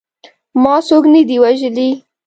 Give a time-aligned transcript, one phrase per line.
[0.63, 1.89] ما څوک نه دي وژلي.